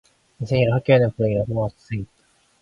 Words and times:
인생이란 0.39 0.77
학교에는 0.79 1.11
불행이란 1.11 1.45
훌륭한 1.45 1.69
스승이 1.77 2.01
있다. 2.01 2.09